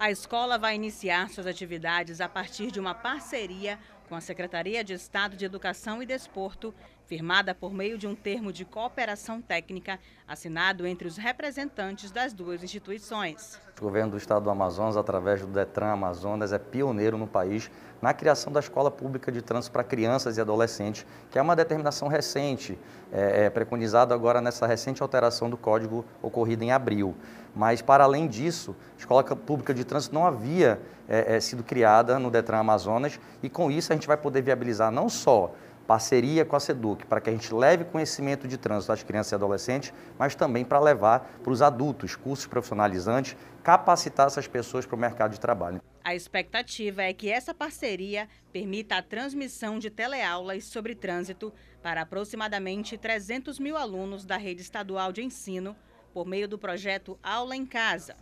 A 0.00 0.10
escola 0.10 0.56
vai 0.56 0.76
iniciar 0.76 1.28
suas 1.28 1.46
atividades 1.46 2.22
a 2.22 2.28
partir 2.28 2.70
de 2.70 2.80
uma 2.80 2.94
parceria 2.94 3.78
com 4.08 4.14
a 4.14 4.20
Secretaria 4.22 4.82
de 4.82 4.94
Estado 4.94 5.36
de 5.36 5.44
Educação 5.44 6.02
e 6.02 6.06
Desporto, 6.06 6.74
firmada 7.04 7.54
por 7.54 7.72
meio 7.72 7.98
de 7.98 8.06
um 8.06 8.14
termo 8.14 8.50
de 8.50 8.64
cooperação 8.64 9.42
técnica 9.42 10.00
assinado 10.26 10.86
entre 10.86 11.06
os 11.06 11.18
representantes 11.18 12.10
das 12.10 12.32
duas 12.32 12.64
instituições. 12.64 13.60
O 13.78 13.82
governo 13.82 14.12
do 14.12 14.16
estado 14.16 14.44
do 14.44 14.50
Amazonas, 14.50 14.96
através 14.96 15.42
do 15.42 15.48
Detran 15.48 15.92
Amazonas, 15.92 16.52
é 16.52 16.58
pioneiro 16.58 17.18
no 17.18 17.26
país 17.26 17.70
na 18.00 18.14
criação 18.14 18.52
da 18.52 18.60
Escola 18.60 18.90
Pública 18.90 19.30
de 19.30 19.42
Trânsito 19.42 19.72
para 19.72 19.84
Crianças 19.84 20.38
e 20.38 20.40
Adolescentes, 20.40 21.06
que 21.30 21.38
é 21.38 21.42
uma 21.42 21.54
determinação 21.54 22.08
recente, 22.08 22.78
é, 23.12 23.44
é, 23.44 23.50
preconizada 23.50 24.14
agora 24.14 24.40
nessa 24.40 24.66
recente 24.66 25.02
alteração 25.02 25.50
do 25.50 25.56
código 25.56 26.04
ocorrida 26.22 26.64
em 26.64 26.72
abril. 26.72 27.14
Mas, 27.54 27.82
para 27.82 28.04
além 28.04 28.28
disso, 28.28 28.76
a 28.94 28.98
Escola 28.98 29.22
Pública 29.24 29.74
de 29.74 29.84
Trânsito 29.84 30.14
não 30.14 30.26
havia 30.26 30.80
é, 31.08 31.36
é 31.36 31.40
sido 31.40 31.62
criada 31.64 32.18
no 32.18 32.30
Detran 32.30 32.58
Amazonas 32.58 33.18
e, 33.42 33.48
com 33.48 33.70
isso, 33.70 33.92
a 33.92 33.96
gente 33.96 34.06
vai 34.06 34.16
poder 34.16 34.42
viabilizar 34.42 34.90
não 34.90 35.08
só 35.08 35.52
parceria 35.90 36.44
com 36.44 36.54
a 36.54 36.60
SEDUC, 36.60 37.04
para 37.06 37.20
que 37.20 37.28
a 37.28 37.32
gente 37.32 37.52
leve 37.52 37.84
conhecimento 37.84 38.46
de 38.46 38.56
trânsito 38.56 38.92
às 38.92 39.02
crianças 39.02 39.32
e 39.32 39.34
adolescentes, 39.34 39.92
mas 40.16 40.36
também 40.36 40.64
para 40.64 40.78
levar 40.78 41.40
para 41.42 41.52
os 41.52 41.60
adultos 41.60 42.14
cursos 42.14 42.46
profissionalizantes, 42.46 43.36
capacitar 43.60 44.28
essas 44.28 44.46
pessoas 44.46 44.86
para 44.86 44.94
o 44.94 44.98
mercado 44.98 45.32
de 45.32 45.40
trabalho. 45.40 45.82
A 46.04 46.14
expectativa 46.14 47.02
é 47.02 47.12
que 47.12 47.28
essa 47.28 47.52
parceria 47.52 48.28
permita 48.52 48.96
a 48.96 49.02
transmissão 49.02 49.80
de 49.80 49.90
teleaulas 49.90 50.64
sobre 50.64 50.94
trânsito 50.94 51.52
para 51.82 52.02
aproximadamente 52.02 52.96
300 52.96 53.58
mil 53.58 53.76
alunos 53.76 54.24
da 54.24 54.36
rede 54.36 54.62
estadual 54.62 55.12
de 55.12 55.24
ensino 55.24 55.74
por 56.12 56.26
meio 56.26 56.48
do 56.48 56.58
projeto 56.58 57.18
Aula 57.22 57.56
em 57.56 57.66
Casa. 57.66 58.16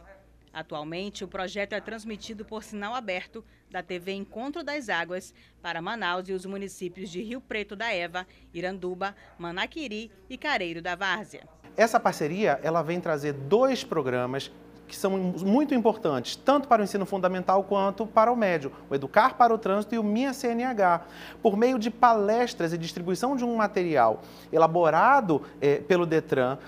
Atualmente, 0.52 1.24
o 1.24 1.28
projeto 1.28 1.74
é 1.74 1.80
transmitido 1.80 2.44
por 2.44 2.62
sinal 2.62 2.94
aberto 2.94 3.44
da 3.70 3.82
TV 3.82 4.12
Encontro 4.12 4.62
das 4.62 4.88
Águas 4.88 5.34
para 5.62 5.82
Manaus 5.82 6.28
e 6.28 6.32
os 6.32 6.46
municípios 6.46 7.10
de 7.10 7.22
Rio 7.22 7.40
Preto 7.40 7.76
da 7.76 7.92
Eva, 7.92 8.26
Iranduba, 8.52 9.14
Manaquiri 9.38 10.10
e 10.28 10.38
Careiro 10.38 10.80
da 10.80 10.94
Várzea. 10.94 11.46
Essa 11.76 12.00
parceria 12.00 12.58
ela 12.62 12.82
vem 12.82 13.00
trazer 13.00 13.32
dois 13.32 13.84
programas 13.84 14.50
que 14.88 14.96
são 14.96 15.16
muito 15.18 15.74
importantes, 15.74 16.34
tanto 16.34 16.66
para 16.66 16.80
o 16.80 16.84
ensino 16.84 17.04
fundamental 17.04 17.62
quanto 17.62 18.06
para 18.06 18.32
o 18.32 18.36
médio, 18.36 18.72
o 18.88 18.94
Educar 18.94 19.34
para 19.36 19.52
o 19.52 19.58
Trânsito 19.58 19.94
e 19.94 19.98
o 19.98 20.02
Minha 20.02 20.32
CNH, 20.32 21.02
por 21.42 21.56
meio 21.56 21.78
de 21.78 21.90
palestras 21.90 22.72
e 22.72 22.78
distribuição 22.78 23.36
de 23.36 23.44
um 23.44 23.54
material 23.54 24.22
elaborado 24.50 25.42
eh, 25.60 25.82
pelo 25.86 26.06
Detran, 26.06 26.58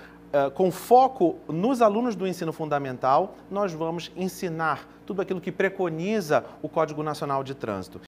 com 0.53 0.71
foco 0.71 1.35
nos 1.47 1.81
alunos 1.81 2.15
do 2.15 2.27
ensino 2.27 2.53
fundamental, 2.53 3.35
nós 3.49 3.73
vamos 3.73 4.11
ensinar 4.15 4.87
tudo 5.05 5.21
aquilo 5.21 5.41
que 5.41 5.51
preconiza 5.51 6.45
o 6.61 6.69
Código 6.69 7.03
Nacional 7.03 7.43
de 7.43 7.53
Trânsito. 7.53 7.99